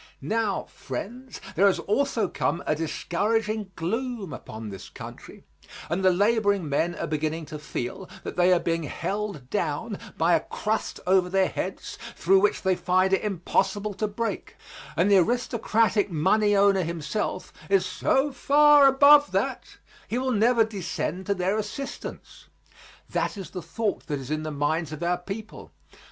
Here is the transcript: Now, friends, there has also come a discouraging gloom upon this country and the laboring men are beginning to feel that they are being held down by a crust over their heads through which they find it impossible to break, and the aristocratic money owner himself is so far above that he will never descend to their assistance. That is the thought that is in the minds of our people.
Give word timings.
Now, 0.23 0.63
friends, 0.63 1.39
there 1.53 1.67
has 1.67 1.77
also 1.77 2.27
come 2.27 2.63
a 2.65 2.73
discouraging 2.75 3.69
gloom 3.75 4.33
upon 4.33 4.69
this 4.69 4.89
country 4.89 5.43
and 5.91 6.03
the 6.03 6.09
laboring 6.11 6.67
men 6.67 6.95
are 6.95 7.05
beginning 7.05 7.45
to 7.45 7.59
feel 7.59 8.09
that 8.23 8.35
they 8.35 8.51
are 8.51 8.59
being 8.59 8.81
held 8.81 9.47
down 9.51 9.99
by 10.17 10.33
a 10.33 10.39
crust 10.39 10.99
over 11.05 11.29
their 11.29 11.49
heads 11.49 11.99
through 12.15 12.39
which 12.39 12.63
they 12.63 12.75
find 12.75 13.13
it 13.13 13.21
impossible 13.21 13.93
to 13.93 14.07
break, 14.07 14.55
and 14.97 15.11
the 15.11 15.19
aristocratic 15.19 16.09
money 16.09 16.55
owner 16.55 16.81
himself 16.81 17.53
is 17.69 17.85
so 17.85 18.31
far 18.31 18.87
above 18.87 19.31
that 19.33 19.77
he 20.07 20.17
will 20.17 20.31
never 20.31 20.63
descend 20.63 21.27
to 21.27 21.35
their 21.35 21.59
assistance. 21.59 22.47
That 23.11 23.37
is 23.37 23.51
the 23.51 23.61
thought 23.61 24.07
that 24.07 24.19
is 24.19 24.31
in 24.31 24.41
the 24.41 24.49
minds 24.49 24.91
of 24.91 25.03
our 25.03 25.19
people. 25.19 25.71